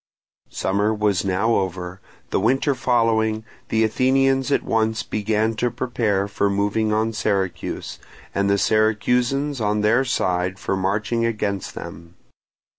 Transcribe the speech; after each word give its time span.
Summer 0.49 0.91
was 0.91 1.23
now 1.23 1.53
over. 1.53 2.01
The 2.31 2.39
winter 2.39 2.73
following, 2.73 3.45
the 3.69 3.83
Athenians 3.83 4.51
at 4.51 4.63
once 4.63 5.03
began 5.03 5.53
to 5.57 5.69
prepare 5.69 6.27
for 6.27 6.49
moving 6.49 6.91
on 6.91 7.13
Syracuse, 7.13 7.99
and 8.33 8.49
the 8.49 8.57
Syracusans 8.57 9.61
on 9.61 9.81
their 9.81 10.03
side 10.03 10.57
for 10.57 10.75
marching 10.75 11.23
against 11.23 11.75
them. 11.75 12.15